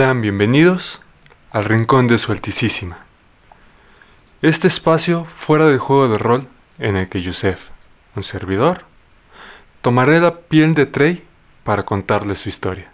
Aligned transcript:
Sean 0.00 0.22
bienvenidos 0.22 1.02
al 1.50 1.66
Rincón 1.66 2.08
de 2.08 2.16
Su 2.16 2.32
Altísima. 2.32 3.04
Este 4.40 4.66
espacio 4.66 5.26
fuera 5.26 5.66
del 5.66 5.78
juego 5.78 6.08
de 6.08 6.16
rol 6.16 6.48
en 6.78 6.96
el 6.96 7.10
que 7.10 7.20
Yusef, 7.20 7.68
un 8.16 8.22
servidor, 8.22 8.86
tomaré 9.82 10.18
la 10.18 10.38
piel 10.38 10.72
de 10.72 10.86
Trey 10.86 11.22
para 11.64 11.84
contarles 11.84 12.38
su 12.38 12.48
historia. 12.48 12.90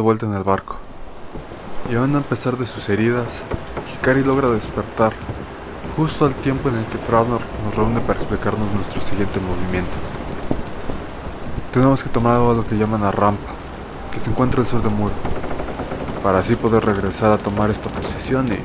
De 0.00 0.04
vuelta 0.04 0.24
en 0.24 0.32
el 0.32 0.44
barco. 0.44 0.76
Y 1.90 1.94
aún 1.94 2.16
a 2.16 2.22
pesar 2.22 2.56
de 2.56 2.66
sus 2.66 2.88
heridas, 2.88 3.42
Hikari 3.92 4.24
logra 4.24 4.48
despertar 4.48 5.12
justo 5.94 6.24
al 6.24 6.32
tiempo 6.32 6.70
en 6.70 6.76
el 6.76 6.86
que 6.86 6.96
Frasnor 6.96 7.42
nos 7.66 7.74
reúne 7.74 8.00
para 8.00 8.18
explicarnos 8.18 8.72
nuestro 8.72 9.02
siguiente 9.02 9.38
movimiento. 9.40 9.92
Tenemos 11.74 12.02
que 12.02 12.08
tomar 12.08 12.36
algo 12.36 12.52
a 12.52 12.54
lo 12.54 12.66
que 12.66 12.78
llaman 12.78 13.02
la 13.02 13.10
rampa, 13.10 13.52
que 14.10 14.20
se 14.20 14.30
encuentra 14.30 14.62
al 14.62 14.66
sur 14.66 14.82
de 14.82 14.88
Muro, 14.88 15.12
para 16.22 16.38
así 16.38 16.56
poder 16.56 16.82
regresar 16.86 17.30
a 17.32 17.36
tomar 17.36 17.68
esta 17.68 17.90
posición 17.90 18.46
y 18.50 18.58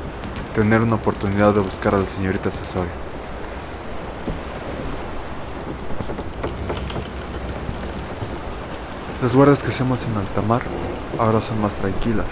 tener 0.55 0.81
una 0.81 0.95
oportunidad 0.95 1.53
de 1.53 1.59
buscar 1.59 1.95
a 1.95 1.99
la 1.99 2.05
señorita 2.05 2.49
Sasori. 2.49 3.04
Las 9.25 9.33
guardias 9.33 9.63
que 9.63 9.69
hacemos 9.69 10.05
en 10.05 10.15
alta 10.17 10.43
mar 10.43 10.61
ahora 11.17 11.41
son 11.41 11.59
más 11.59 11.73
tranquilas. 11.73 12.27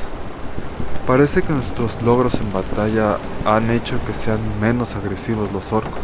Parece 1.08 1.42
que 1.42 1.52
nuestros 1.52 2.00
logros 2.04 2.36
en 2.36 2.54
batalla 2.54 3.18
han 3.46 3.72
hecho 3.72 3.98
que 4.06 4.14
sean 4.14 4.38
menos 4.62 4.94
agresivos 4.94 5.52
los 5.52 5.74
orcos. 5.74 6.04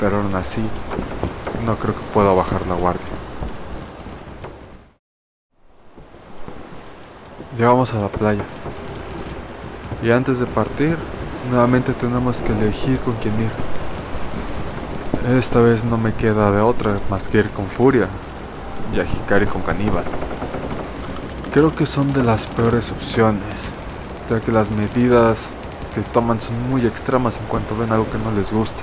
Pero 0.00 0.16
aún 0.16 0.34
así, 0.34 0.62
no 1.66 1.76
creo 1.76 1.94
que 1.94 2.00
pueda 2.14 2.32
bajar 2.32 2.66
la 2.68 2.74
guardia. 2.76 3.04
Llegamos 7.58 7.92
a 7.92 8.00
la 8.00 8.08
playa. 8.08 8.44
Y 10.02 10.10
antes 10.10 10.38
de 10.38 10.46
partir, 10.46 10.96
nuevamente 11.50 11.92
tenemos 11.92 12.40
que 12.40 12.52
elegir 12.54 12.98
con 13.00 13.12
quién 13.16 13.34
ir. 13.42 15.36
Esta 15.36 15.60
vez 15.60 15.84
no 15.84 15.98
me 15.98 16.14
queda 16.14 16.50
de 16.50 16.62
otra 16.62 16.98
más 17.10 17.28
que 17.28 17.40
ir 17.40 17.50
con 17.50 17.66
Furia 17.66 18.08
y 18.94 19.00
a 19.00 19.04
Hikari 19.04 19.46
con 19.46 19.62
Caníbal. 19.62 20.04
Creo 21.52 21.74
que 21.74 21.86
son 21.86 22.12
de 22.12 22.22
las 22.22 22.46
peores 22.46 22.92
opciones, 22.92 23.42
ya 24.30 24.40
que 24.40 24.52
las 24.52 24.70
medidas 24.70 25.50
que 25.94 26.02
toman 26.02 26.40
son 26.40 26.70
muy 26.70 26.86
extremas 26.86 27.38
en 27.38 27.46
cuanto 27.46 27.76
ven 27.76 27.90
algo 27.90 28.10
que 28.10 28.18
no 28.18 28.30
les 28.32 28.52
guste. 28.52 28.80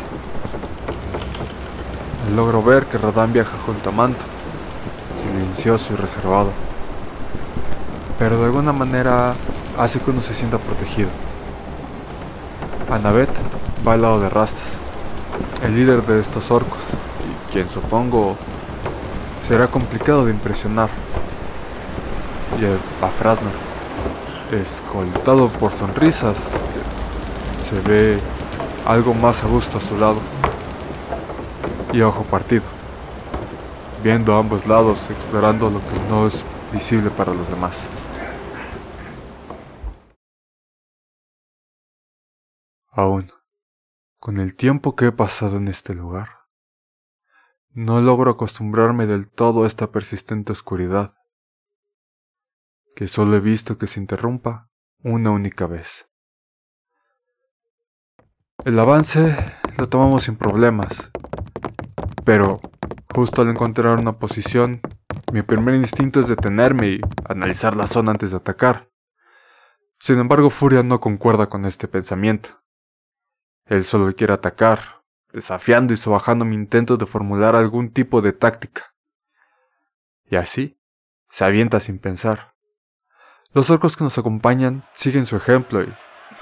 Logro 2.35 2.61
ver 2.61 2.85
que 2.85 2.97
Radán 2.97 3.31
viaja 3.31 3.55
junto 3.65 3.89
a 3.89 3.91
Manto, 3.91 4.19
silencioso 5.21 5.93
y 5.93 5.95
reservado, 5.95 6.49
pero 8.17 8.37
de 8.39 8.45
alguna 8.45 8.73
manera 8.73 9.33
hace 9.77 9.99
que 9.99 10.09
uno 10.09 10.21
se 10.21 10.33
sienta 10.33 10.57
protegido. 10.57 11.09
Anabet 12.91 13.29
va 13.87 13.93
al 13.93 14.01
lado 14.01 14.19
de 14.19 14.29
Rastas, 14.29 14.67
el 15.63 15.75
líder 15.75 16.01
de 16.03 16.19
estos 16.19 16.49
orcos, 16.51 16.79
y 17.21 17.53
quien 17.53 17.69
supongo 17.69 18.35
será 19.47 19.67
complicado 19.67 20.25
de 20.25 20.31
impresionar 20.31 20.89
y 22.59 22.65
el 22.65 22.79
Pafrasno, 22.99 23.49
escoltado 24.51 25.49
por 25.49 25.71
sonrisas, 25.71 26.37
se 27.61 27.79
ve 27.81 28.19
algo 28.87 29.13
más 29.13 29.43
a 29.43 29.47
gusto 29.47 29.77
a 29.77 29.81
su 29.81 29.97
lado 29.97 30.19
y 31.93 32.01
ojo 32.01 32.23
partido, 32.23 32.63
viendo 34.03 34.35
a 34.35 34.39
ambos 34.39 34.65
lados, 34.65 35.09
explorando 35.09 35.69
lo 35.69 35.79
que 35.79 36.09
no 36.09 36.25
es 36.25 36.43
visible 36.71 37.11
para 37.11 37.33
los 37.33 37.47
demás. 37.49 37.87
Aún, 42.91 43.31
con 44.19 44.39
el 44.39 44.55
tiempo 44.55 44.95
que 44.95 45.07
he 45.07 45.11
pasado 45.11 45.57
en 45.57 45.67
este 45.67 45.93
lugar, 45.93 46.44
no 47.75 47.99
logro 47.99 48.31
acostumbrarme 48.31 49.05
del 49.05 49.29
todo 49.29 49.65
a 49.65 49.67
esta 49.67 49.91
persistente 49.91 50.53
oscuridad 50.53 51.13
que 52.95 53.09
solo 53.09 53.35
he 53.35 53.41
visto 53.41 53.77
que 53.77 53.85
se 53.85 53.99
interrumpa 53.99 54.69
una 55.03 55.31
única 55.31 55.67
vez. 55.67 56.07
El 58.63 58.79
avance 58.79 59.35
lo 59.77 59.89
tomamos 59.89 60.23
sin 60.23 60.37
problemas, 60.37 61.11
pero 62.23 62.61
justo 63.13 63.41
al 63.41 63.49
encontrar 63.49 63.99
una 63.99 64.19
posición, 64.19 64.79
mi 65.33 65.41
primer 65.41 65.75
instinto 65.75 66.21
es 66.21 66.29
detenerme 66.29 66.87
y 66.87 67.01
analizar 67.27 67.75
la 67.75 67.87
zona 67.87 68.11
antes 68.11 68.31
de 68.31 68.37
atacar. 68.37 68.89
Sin 69.99 70.17
embargo, 70.17 70.49
Furia 70.49 70.81
no 70.81 71.01
concuerda 71.01 71.49
con 71.49 71.65
este 71.65 71.89
pensamiento. 71.89 72.61
Él 73.65 73.83
solo 73.83 74.15
quiere 74.15 74.31
atacar, 74.31 74.94
desafiando 75.35 75.93
y 75.93 75.97
sobajando 75.97 76.45
mi 76.45 76.55
intento 76.55 76.95
de 76.95 77.05
formular 77.05 77.57
algún 77.57 77.91
tipo 77.91 78.21
de 78.21 78.31
táctica. 78.31 78.93
Y 80.23 80.37
así, 80.37 80.79
se 81.29 81.43
avienta 81.43 81.81
sin 81.81 81.99
pensar. 81.99 82.53
Los 83.51 83.69
orcos 83.69 83.97
que 83.97 84.05
nos 84.05 84.17
acompañan 84.17 84.85
siguen 84.93 85.25
su 85.25 85.35
ejemplo 85.35 85.83
y 85.83 85.93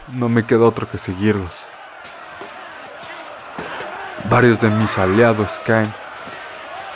no 0.09 0.29
me 0.29 0.45
queda 0.45 0.65
otro 0.65 0.87
que 0.91 0.99
seguirlos. 0.99 1.67
Varios 4.29 4.61
de 4.61 4.69
mis 4.69 4.95
aliados 4.99 5.59
caen, 5.65 5.91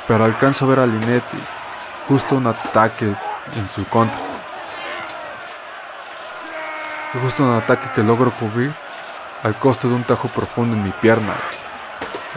pero 0.08 0.24
alcanzo 0.24 0.66
a 0.66 0.68
ver 0.68 0.80
a 0.80 0.86
Linetti 0.86 1.40
justo 2.08 2.36
un 2.36 2.46
ataque 2.46 3.06
en 3.06 3.70
su 3.76 3.84
contra. 3.88 4.20
Justo 7.24 7.44
un 7.44 7.56
ataque 7.56 7.90
que 7.96 8.04
logro 8.04 8.32
cubrir 8.38 8.72
al 9.42 9.58
coste 9.58 9.88
de 9.88 9.96
un 9.96 10.04
tajo 10.04 10.28
profundo 10.28 10.78
en 10.78 10.84
mi 10.84 10.92
pierna. 10.92 11.34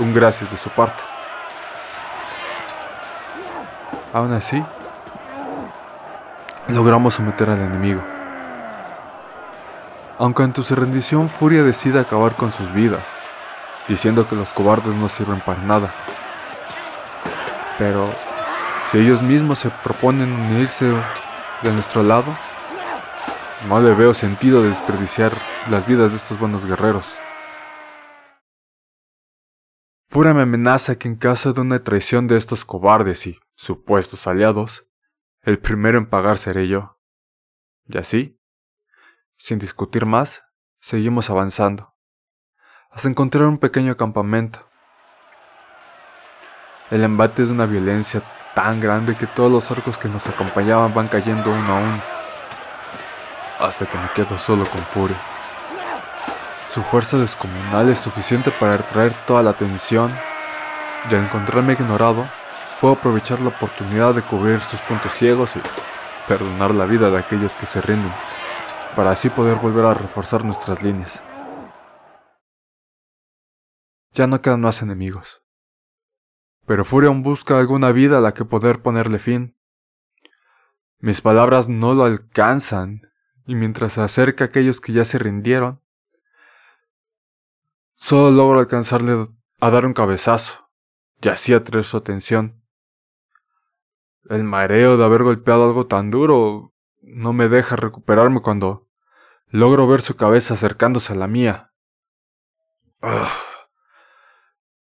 Un 0.01 0.15
gracias 0.15 0.51
de 0.51 0.57
su 0.57 0.71
parte. 0.71 1.03
Aún 4.15 4.33
así, 4.33 4.65
logramos 6.69 7.15
someter 7.15 7.51
al 7.51 7.61
enemigo. 7.61 8.01
Aunque 10.19 10.43
ante 10.43 10.63
su 10.63 10.75
rendición 10.75 11.29
Furia 11.29 11.63
decide 11.63 12.01
acabar 12.01 12.35
con 12.35 12.51
sus 12.51 12.73
vidas, 12.73 13.15
diciendo 13.89 14.27
que 14.27 14.37
los 14.37 14.55
cobardes 14.55 14.95
no 14.95 15.11
sirven 15.11 15.41
para 15.41 15.61
nada. 15.61 15.93
Pero 17.79 18.11
si 18.91 18.99
ellos 18.99 19.21
mismos 19.21 19.59
se 19.59 19.69
proponen 19.69 20.33
unirse 20.33 20.87
de 21.63 21.73
nuestro 21.73 22.03
lado, 22.03 22.35
no 23.69 23.81
le 23.81 23.93
veo 23.93 24.15
sentido 24.15 24.63
de 24.63 24.71
desperdiciar 24.71 25.33
las 25.69 25.87
vidas 25.87 26.13
de 26.13 26.17
estos 26.17 26.39
buenos 26.39 26.65
guerreros. 26.65 27.19
Furia 30.13 30.35
me 30.35 30.43
amenaza 30.43 30.97
que 30.97 31.07
en 31.07 31.15
caso 31.15 31.53
de 31.53 31.61
una 31.61 31.85
traición 31.85 32.27
de 32.27 32.37
estos 32.37 32.65
cobardes 32.65 33.29
y 33.29 33.39
supuestos 33.55 34.27
aliados, 34.27 34.85
el 35.43 35.61
primero 35.61 35.99
en 35.99 36.11
pagar 36.11 36.37
seré 36.37 36.67
yo. 36.67 36.99
Y 37.87 37.97
así, 37.97 38.37
sin 39.37 39.61
discutir 39.61 40.07
más, 40.07 40.43
seguimos 40.81 41.31
avanzando, 41.31 41.95
hasta 42.91 43.07
encontrar 43.07 43.45
un 43.45 43.59
pequeño 43.59 43.97
campamento. 43.97 44.69
El 46.91 47.05
embate 47.05 47.45
es 47.45 47.51
una 47.51 47.67
violencia 47.67 48.21
tan 48.57 48.81
grande 48.81 49.17
que 49.17 49.29
todos 49.29 49.53
los 49.53 49.71
orcos 49.71 49.97
que 49.97 50.09
nos 50.09 50.27
acompañaban 50.27 50.93
van 50.93 51.07
cayendo 51.07 51.53
uno 51.53 51.77
a 51.77 51.81
uno, 51.81 52.03
hasta 53.61 53.89
que 53.89 53.97
me 53.97 54.09
quedo 54.13 54.37
solo 54.41 54.65
con 54.65 54.81
Furia. 54.81 55.40
Su 56.71 56.83
fuerza 56.83 57.19
descomunal 57.19 57.89
es 57.89 57.99
suficiente 57.99 58.53
para 58.53 58.77
atraer 58.77 59.13
toda 59.27 59.43
la 59.43 59.51
atención 59.51 60.13
y 61.11 61.15
al 61.17 61.25
encontrarme 61.25 61.73
ignorado, 61.73 62.29
puedo 62.81 62.95
aprovechar 62.95 63.41
la 63.41 63.49
oportunidad 63.49 64.15
de 64.15 64.23
cubrir 64.23 64.61
sus 64.61 64.81
puntos 64.83 65.11
ciegos 65.11 65.57
y 65.57 65.61
perdonar 66.29 66.73
la 66.73 66.85
vida 66.85 67.11
de 67.11 67.19
aquellos 67.19 67.57
que 67.57 67.67
se 67.67 67.81
rinden, 67.81 68.13
para 68.95 69.11
así 69.11 69.31
poder 69.31 69.57
volver 69.57 69.85
a 69.85 69.95
reforzar 69.95 70.45
nuestras 70.45 70.85
líneas. 70.85 71.21
Ya 74.13 74.29
no 74.29 74.41
quedan 74.41 74.61
más 74.61 74.81
enemigos, 74.81 75.43
pero 76.67 76.85
Furia 76.85 77.09
aún 77.09 77.25
busca 77.25 77.59
alguna 77.59 77.91
vida 77.91 78.19
a 78.19 78.21
la 78.21 78.33
que 78.33 78.45
poder 78.45 78.81
ponerle 78.81 79.19
fin. 79.19 79.57
Mis 81.01 81.21
palabras 81.21 81.69
no 81.69 81.95
lo 81.95 82.05
alcanzan, 82.05 83.11
y 83.45 83.57
mientras 83.57 83.95
se 83.95 84.03
acerca 84.03 84.45
a 84.45 84.47
aquellos 84.47 84.81
que 84.81 84.93
ya 84.93 85.05
se 85.05 85.19
rindieron, 85.19 85.81
solo 88.01 88.31
logro 88.31 88.59
alcanzarle 88.59 89.29
a 89.61 89.71
dar 89.71 89.85
un 89.87 89.93
cabezazo, 89.93 90.71
y 91.21 91.29
así 91.29 91.53
atraer 91.53 91.85
su 91.85 91.99
atención. 91.99 92.65
El 94.29 94.43
mareo 94.43 94.97
de 94.97 95.05
haber 95.05 95.23
golpeado 95.23 95.65
algo 95.65 95.87
tan 95.87 96.11
duro 96.11 96.73
no 97.03 97.33
me 97.33 97.49
deja 97.49 97.77
recuperarme 97.77 98.41
cuando 98.41 98.89
logro 99.49 99.87
ver 99.87 100.01
su 100.01 100.17
cabeza 100.17 100.55
acercándose 100.55 101.13
a 101.13 101.17
la 101.17 101.27
mía. 101.27 101.73
Ah. 103.03 103.31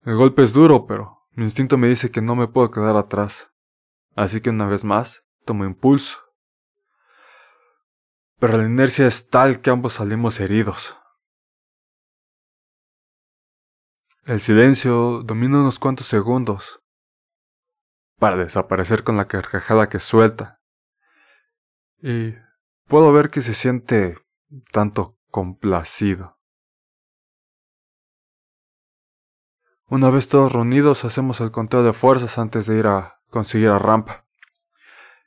El 0.05 0.17
golpe 0.17 0.43
es 0.43 0.53
duro, 0.53 0.87
pero 0.87 1.27
mi 1.33 1.45
instinto 1.45 1.79
me 1.79 1.89
dice 1.89 2.11
que 2.11 2.21
no 2.21 2.37
me 2.37 2.49
puedo 2.49 2.71
quedar 2.71 2.97
atrás. 2.97 3.53
Así 4.15 4.41
que 4.41 4.51
una 4.51 4.67
vez 4.67 4.85
más, 4.85 5.25
tomo 5.45 5.65
impulso. 5.65 6.21
Pero 8.39 8.59
la 8.59 8.65
inercia 8.65 9.07
es 9.07 9.29
tal 9.29 9.61
que 9.61 9.71
ambos 9.71 9.95
salimos 9.95 10.41
heridos. 10.41 10.97
El 14.25 14.41
silencio 14.41 15.25
domina 15.25 15.59
unos 15.59 15.81
cuantos 15.81 16.07
segundos 16.07 16.81
para 18.21 18.37
desaparecer 18.37 19.03
con 19.03 19.17
la 19.17 19.27
carcajada 19.27 19.89
que 19.89 19.99
suelta. 19.99 20.61
Y 22.01 22.37
puedo 22.87 23.13
ver 23.13 23.31
que 23.31 23.41
se 23.41 23.53
siente 23.53 24.17
tanto 24.71 25.19
complacido. 25.29 26.39
Una 29.89 30.09
vez 30.11 30.29
todos 30.29 30.53
reunidos 30.53 31.05
hacemos 31.05 31.41
el 31.41 31.51
conteo 31.51 31.83
de 31.83 31.93
fuerzas 31.93 32.39
antes 32.39 32.67
de 32.67 32.79
ir 32.79 32.87
a 32.87 33.21
conseguir 33.29 33.71
a 33.71 33.81
Rampa. 33.81 34.25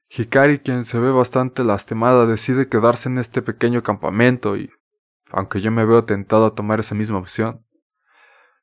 Hikari, 0.07 0.59
quien 0.59 0.85
se 0.85 0.99
ve 0.99 1.11
bastante 1.11 1.65
lastimada, 1.65 2.25
decide 2.25 2.69
quedarse 2.69 3.09
en 3.09 3.17
este 3.17 3.41
pequeño 3.41 3.83
campamento 3.83 4.55
y, 4.55 4.71
aunque 5.31 5.59
yo 5.59 5.69
me 5.69 5.83
veo 5.83 6.05
tentado 6.05 6.45
a 6.45 6.55
tomar 6.55 6.79
esa 6.79 6.95
misma 6.95 7.17
opción, 7.17 7.64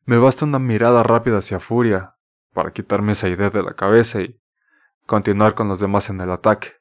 me 0.05 0.19
basta 0.19 0.45
una 0.45 0.59
mirada 0.59 1.03
rápida 1.03 1.39
hacia 1.39 1.61
Furia 1.61 2.17
para 2.53 2.73
quitarme 2.73 3.13
esa 3.13 3.29
idea 3.29 3.51
de 3.51 3.63
la 3.63 3.75
cabeza 3.75 4.21
y 4.21 4.41
continuar 5.07 5.55
con 5.55 5.69
los 5.69 5.81
demás 5.81 6.11
en 6.11 6.21
el 6.21 6.31
ataque. 6.31 6.73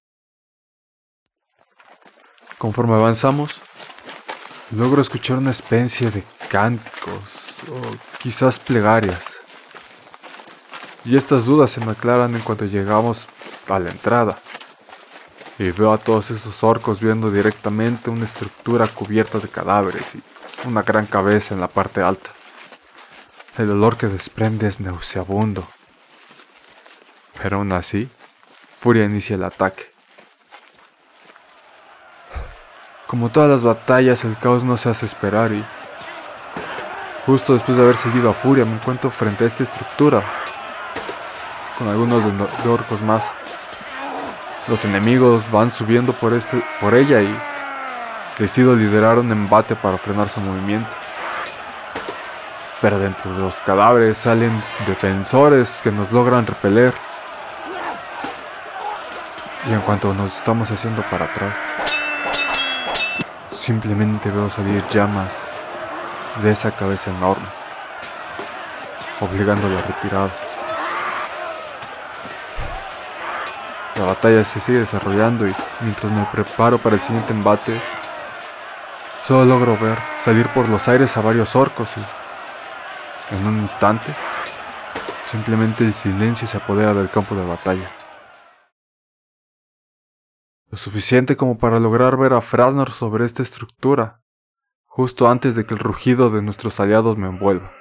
Conforme 2.57 2.95
avanzamos, 2.95 3.59
logro 4.71 5.01
escuchar 5.01 5.37
una 5.37 5.51
especie 5.51 6.11
de 6.11 6.23
cánticos 6.49 7.39
o 7.69 7.95
quizás 8.19 8.59
plegarias. 8.59 9.39
Y 11.03 11.15
estas 11.15 11.45
dudas 11.45 11.71
se 11.71 11.83
me 11.83 11.91
aclaran 11.91 12.35
en 12.35 12.41
cuanto 12.41 12.65
llegamos 12.65 13.27
a 13.67 13.79
la 13.79 13.89
entrada. 13.89 14.37
Y 15.57 15.71
veo 15.71 15.91
a 15.93 15.97
todos 15.97 16.31
esos 16.31 16.63
orcos 16.63 16.99
viendo 16.99 17.31
directamente 17.31 18.09
una 18.09 18.25
estructura 18.25 18.87
cubierta 18.87 19.39
de 19.39 19.47
cadáveres 19.47 20.15
y 20.15 20.21
una 20.67 20.81
gran 20.83 21.05
cabeza 21.05 21.53
en 21.53 21.61
la 21.61 21.67
parte 21.67 22.01
alta. 22.01 22.31
El 23.57 23.69
olor 23.69 23.97
que 23.97 24.07
desprende 24.07 24.67
es 24.67 24.79
nauseabundo. 24.79 25.67
Pero 27.41 27.57
aún 27.57 27.71
así, 27.73 28.09
Furia 28.77 29.03
inicia 29.03 29.35
el 29.35 29.43
ataque. 29.43 29.91
Como 33.07 33.29
todas 33.29 33.49
las 33.49 33.63
batallas, 33.63 34.23
el 34.23 34.37
caos 34.37 34.63
no 34.63 34.77
se 34.77 34.89
hace 34.89 35.05
esperar 35.05 35.51
y 35.51 35.65
justo 37.25 37.53
después 37.53 37.77
de 37.77 37.83
haber 37.83 37.97
seguido 37.97 38.29
a 38.29 38.33
Furia 38.33 38.63
me 38.63 38.75
encuentro 38.75 39.11
frente 39.11 39.43
a 39.43 39.47
esta 39.47 39.63
estructura 39.63 40.23
con 41.77 41.89
algunos 41.89 42.23
de, 42.23 42.69
orcos 42.69 43.01
más. 43.01 43.33
Los 44.67 44.85
enemigos 44.85 45.43
van 45.51 45.71
subiendo 45.71 46.13
por, 46.13 46.33
este, 46.33 46.63
por 46.79 46.95
ella 46.95 47.21
y 47.21 47.35
decido 48.39 48.75
liderar 48.75 49.19
un 49.19 49.31
embate 49.31 49.75
para 49.75 49.97
frenar 49.97 50.29
su 50.29 50.39
movimiento. 50.39 50.89
Pero 52.81 52.99
dentro 52.99 53.33
de 53.33 53.39
los 53.39 53.61
cadáveres 53.61 54.17
salen 54.17 54.61
defensores 54.87 55.79
que 55.83 55.91
nos 55.91 56.11
logran 56.11 56.47
repeler. 56.47 56.93
Y 59.69 59.73
en 59.73 59.81
cuanto 59.81 60.13
nos 60.13 60.35
estamos 60.35 60.71
haciendo 60.71 61.03
para 61.03 61.25
atrás, 61.25 61.55
Simplemente 63.61 64.31
veo 64.31 64.49
salir 64.49 64.83
llamas 64.89 65.37
de 66.41 66.49
esa 66.49 66.71
cabeza 66.71 67.11
enorme, 67.11 67.45
obligándolo 69.19 69.77
a 69.77 69.81
retirar. 69.83 70.31
La 73.97 74.05
batalla 74.05 74.43
se 74.43 74.59
sigue 74.59 74.79
desarrollando 74.79 75.47
y 75.47 75.53
mientras 75.81 76.11
me 76.11 76.25
preparo 76.25 76.79
para 76.79 76.95
el 76.95 77.01
siguiente 77.01 77.33
embate, 77.33 77.79
solo 79.23 79.45
logro 79.45 79.77
ver 79.77 79.99
salir 80.25 80.47
por 80.47 80.67
los 80.67 80.87
aires 80.87 81.15
a 81.15 81.21
varios 81.21 81.55
orcos 81.55 81.91
y, 81.97 82.20
en 83.31 83.47
un 83.47 83.59
instante, 83.59 84.13
simplemente 85.25 85.83
el 85.83 85.93
silencio 85.93 86.47
se 86.47 86.57
apodera 86.57 86.93
del 86.93 87.09
campo 87.09 87.35
de 87.35 87.45
batalla. 87.45 87.91
Lo 90.69 90.77
suficiente 90.77 91.35
como 91.35 91.57
para 91.57 91.79
lograr 91.79 92.17
ver 92.17 92.33
a 92.33 92.41
Frasnor 92.41 92.91
sobre 92.91 93.25
esta 93.25 93.41
estructura, 93.41 94.21
justo 94.85 95.29
antes 95.29 95.55
de 95.55 95.65
que 95.65 95.73
el 95.73 95.79
rugido 95.79 96.29
de 96.29 96.41
nuestros 96.41 96.79
aliados 96.79 97.17
me 97.17 97.27
envuelva. 97.27 97.71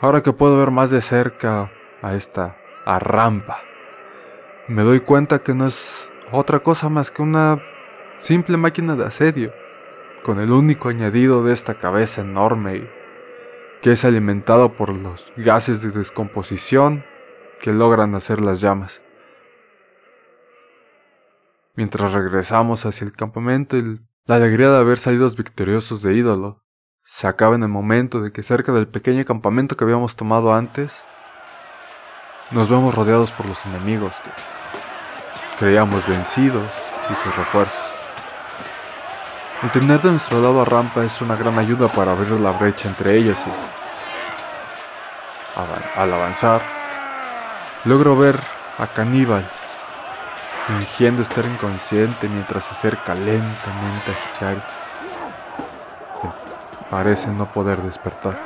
Ahora 0.00 0.22
que 0.22 0.32
puedo 0.32 0.58
ver 0.58 0.70
más 0.70 0.90
de 0.90 1.00
cerca 1.00 1.70
a 2.02 2.14
esta 2.14 2.56
rampa, 2.84 3.58
me 4.68 4.82
doy 4.82 5.00
cuenta 5.00 5.40
que 5.40 5.54
no 5.54 5.66
es 5.66 6.10
otra 6.32 6.60
cosa 6.60 6.88
más 6.88 7.10
que 7.10 7.22
una 7.22 7.62
simple 8.16 8.56
máquina 8.56 8.96
de 8.96 9.04
asedio, 9.04 9.52
con 10.22 10.40
el 10.40 10.50
único 10.50 10.88
añadido 10.88 11.44
de 11.44 11.52
esta 11.52 11.74
cabeza 11.74 12.22
enorme 12.22 12.90
que 13.86 13.92
es 13.92 14.04
alimentado 14.04 14.72
por 14.72 14.88
los 14.88 15.30
gases 15.36 15.80
de 15.80 15.92
descomposición 15.92 17.04
que 17.62 17.72
logran 17.72 18.16
hacer 18.16 18.40
las 18.40 18.60
llamas. 18.60 19.00
Mientras 21.76 22.12
regresamos 22.12 22.84
hacia 22.84 23.04
el 23.04 23.12
campamento, 23.12 23.76
la 24.24 24.34
alegría 24.34 24.72
de 24.72 24.78
haber 24.78 24.98
salido 24.98 25.30
victoriosos 25.30 26.02
de 26.02 26.14
ídolo 26.14 26.64
se 27.04 27.28
acaba 27.28 27.54
en 27.54 27.62
el 27.62 27.68
momento 27.68 28.20
de 28.20 28.32
que 28.32 28.42
cerca 28.42 28.72
del 28.72 28.88
pequeño 28.88 29.24
campamento 29.24 29.76
que 29.76 29.84
habíamos 29.84 30.16
tomado 30.16 30.52
antes, 30.52 31.04
nos 32.50 32.68
vemos 32.68 32.92
rodeados 32.92 33.30
por 33.30 33.46
los 33.46 33.64
enemigos 33.66 34.16
que 34.16 34.30
creíamos 35.60 36.04
vencidos 36.08 36.72
y 37.08 37.14
sus 37.14 37.36
refuerzos. 37.36 37.94
El 39.62 39.70
tener 39.70 40.02
de 40.02 40.10
nuestro 40.10 40.40
lado 40.42 40.60
a 40.60 40.64
Rampa 40.64 41.04
es 41.04 41.20
una 41.22 41.34
gran 41.34 41.58
ayuda 41.58 41.88
para 41.88 42.12
abrir 42.12 42.38
la 42.40 42.50
brecha 42.50 42.88
entre 42.88 43.16
ellos 43.16 43.38
y 43.46 43.75
al 45.56 46.12
avanzar, 46.12 46.60
logro 47.84 48.16
ver 48.16 48.38
a 48.78 48.86
Caníbal 48.86 49.48
fingiendo 50.66 51.22
estar 51.22 51.44
inconsciente 51.46 52.28
mientras 52.28 52.64
se 52.64 52.72
acerca 52.72 53.14
lentamente 53.14 54.10
a 54.10 54.36
Hikari, 54.36 54.62
parece 56.90 57.28
no 57.28 57.46
poder 57.52 57.80
despertar. 57.82 58.36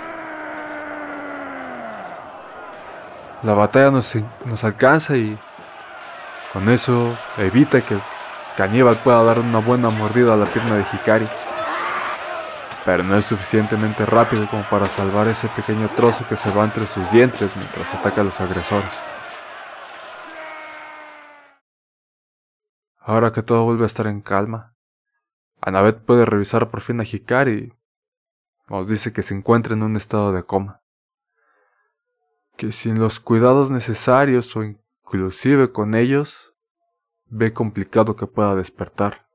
La 3.43 3.55
batalla 3.55 3.90
nos, 3.90 4.14
nos 4.45 4.64
alcanza 4.64 5.17
y 5.17 5.38
con 6.52 6.69
eso 6.69 7.17
evita 7.38 7.81
que 7.81 7.99
Caníbal 8.57 8.97
pueda 8.97 9.23
dar 9.25 9.38
una 9.38 9.61
buena 9.61 9.88
mordida 9.88 10.35
a 10.35 10.37
la 10.37 10.45
pierna 10.45 10.76
de 10.76 10.85
Hikari. 10.93 11.26
Pero 12.85 13.03
no 13.03 13.17
es 13.17 13.27
suficientemente 13.27 14.07
rápido 14.07 14.49
como 14.49 14.63
para 14.71 14.87
salvar 14.87 15.29
ese 15.29 15.49
pequeño 15.49 15.89
trozo 15.91 16.27
que 16.27 16.37
se 16.37 16.51
va 16.51 16.65
entre 16.65 16.87
sus 16.87 17.11
dientes 17.11 17.55
mientras 17.57 17.93
ataca 17.95 18.23
a 18.23 18.25
los 18.25 18.41
agresores. 18.41 18.99
Ahora 22.99 23.33
que 23.33 23.43
todo 23.43 23.65
vuelve 23.65 23.83
a 23.83 23.87
estar 23.87 24.07
en 24.07 24.21
calma, 24.21 24.75
Annabeth 25.61 26.05
puede 26.05 26.25
revisar 26.25 26.71
por 26.71 26.81
fin 26.81 27.01
a 27.01 27.05
Hikari 27.05 27.53
y 27.53 27.73
nos 28.69 28.89
dice 28.89 29.13
que 29.13 29.23
se 29.23 29.35
encuentra 29.35 29.75
en 29.75 29.83
un 29.83 29.97
estado 29.97 30.33
de 30.33 30.45
coma. 30.45 30.83
Que 32.57 32.73
sin 32.73 32.99
los 32.99 33.21
cuidados 33.21 33.71
necesarios 33.71 34.55
o 34.57 34.63
inclusive 34.63 35.73
con 35.73 35.95
ellos, 35.95 36.55
ve 37.27 37.53
complicado 37.53 38.17
que 38.17 38.27
pueda 38.27 38.55
despertar. 38.55 39.30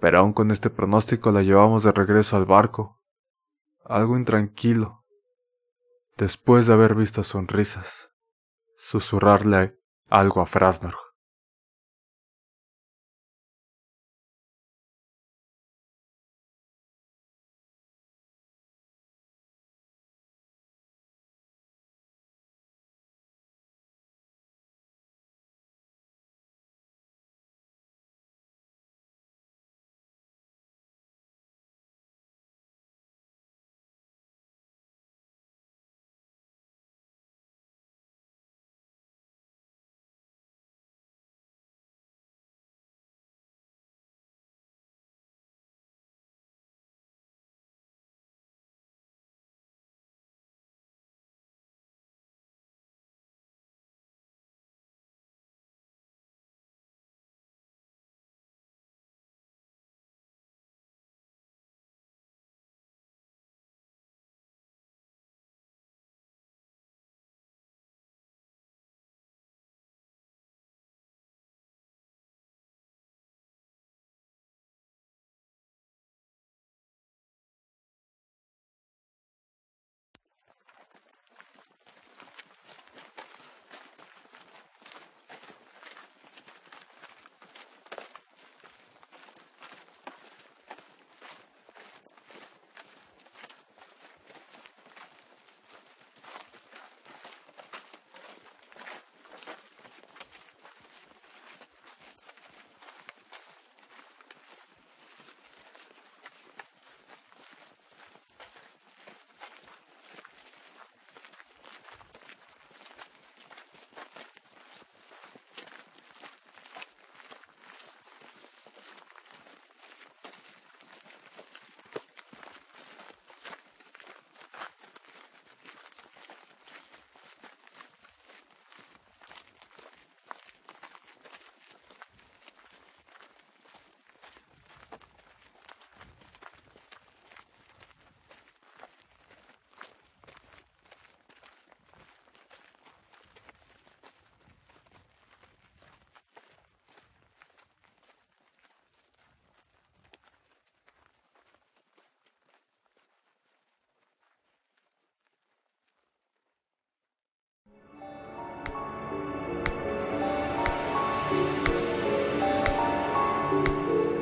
Pero 0.00 0.18
aún 0.18 0.32
con 0.32 0.50
este 0.50 0.70
pronóstico 0.70 1.30
la 1.30 1.42
llevamos 1.42 1.84
de 1.84 1.92
regreso 1.92 2.36
al 2.36 2.46
barco, 2.46 3.00
algo 3.84 4.16
intranquilo, 4.16 5.04
después 6.16 6.66
de 6.66 6.72
haber 6.72 6.94
visto 6.94 7.22
sonrisas, 7.22 8.10
susurrarle 8.76 9.78
algo 10.08 10.40
a 10.40 10.46
Frasnor. 10.46 11.09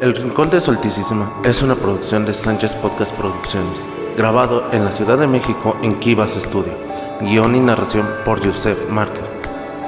El 0.00 0.14
Rincón 0.14 0.48
de 0.48 0.60
Solticísima 0.60 1.28
es 1.42 1.60
una 1.60 1.74
producción 1.74 2.24
de 2.24 2.32
Sánchez 2.32 2.76
Podcast 2.76 3.12
Producciones, 3.14 3.84
grabado 4.16 4.62
en 4.70 4.84
la 4.84 4.92
Ciudad 4.92 5.18
de 5.18 5.26
México 5.26 5.76
en 5.82 5.98
Kivas 5.98 6.34
Studio. 6.34 6.72
Guión 7.20 7.56
y 7.56 7.60
narración 7.60 8.06
por 8.24 8.40
Yusef 8.40 8.88
Márquez. 8.88 9.36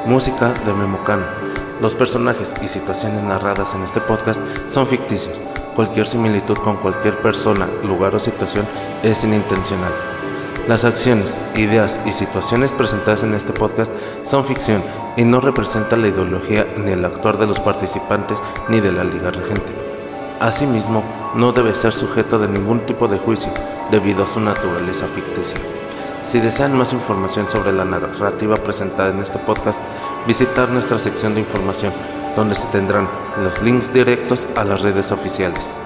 Música 0.07 0.53
de 0.67 0.73
Memocano. 0.73 1.23
Los 1.81 1.95
personajes 1.95 2.57
y 2.61 2.67
situaciones 2.67 3.23
narradas 3.23 3.73
en 3.75 3.83
este 3.85 4.01
podcast 4.01 4.41
son 4.67 4.89
ficticios. 4.89 5.41
Cualquier 5.77 6.09
similitud 6.09 6.57
con 6.57 6.79
cualquier 6.79 7.17
persona, 7.19 7.69
lugar 7.85 8.13
o 8.17 8.19
situación 8.19 8.67
es 9.05 9.23
inintencional. 9.23 9.93
Las 10.67 10.85
acciones, 10.85 11.41
ideas 11.55 12.01
y 12.05 12.11
situaciones 12.11 12.73
presentadas 12.73 13.23
en 13.23 13.35
este 13.35 13.53
podcast 13.53 13.93
son 14.25 14.45
ficción 14.45 14.83
y 15.17 15.23
no 15.23 15.41
representan 15.41 16.03
la 16.03 16.09
ideología 16.09 16.67
ni 16.85 16.91
el 16.91 17.05
actuar 17.05 17.39
de 17.39 17.47
los 17.47 17.61
participantes 17.61 18.41
ni 18.69 18.81
de 18.81 18.91
la 18.91 19.05
Liga 19.05 19.31
Regente. 19.31 19.90
Asimismo, 20.41 21.05
no 21.35 21.53
debe 21.53 21.75
ser 21.75 21.93
sujeto 21.93 22.39
de 22.39 22.49
ningún 22.49 22.81
tipo 22.87 23.07
de 23.07 23.19
juicio 23.19 23.53
debido 23.91 24.25
a 24.25 24.27
su 24.27 24.41
naturaleza 24.41 25.07
ficticia. 25.07 25.59
Si 26.23 26.41
desean 26.41 26.75
más 26.79 26.95
información 26.95 27.51
sobre 27.51 27.73
la 27.73 27.85
narrativa 27.85 28.57
presentada 28.57 29.11
en 29.11 29.21
este 29.21 29.39
podcast, 29.39 29.79
visitar 30.27 30.71
nuestra 30.71 30.99
sección 30.99 31.35
de 31.35 31.41
información, 31.41 31.93
donde 32.37 32.55
se 32.55 32.67
tendrán 32.69 33.07
los 33.43 33.61
links 33.61 33.93
directos 33.93 34.47
a 34.57 34.65
las 34.65 34.81
redes 34.81 35.13
oficiales. 35.13 35.79